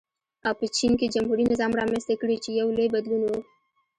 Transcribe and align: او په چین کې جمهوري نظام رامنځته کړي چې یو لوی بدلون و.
او 0.47 0.53
په 0.59 0.65
چین 0.77 0.91
کې 0.99 1.11
جمهوري 1.15 1.45
نظام 1.51 1.71
رامنځته 1.79 2.13
کړي 2.21 2.37
چې 2.43 2.49
یو 2.59 2.67
لوی 2.75 2.87
بدلون 2.95 3.21
و. 3.29 3.35